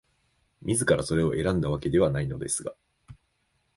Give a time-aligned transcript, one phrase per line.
[0.63, 2.73] 自らそれを選んだわけではないのですが、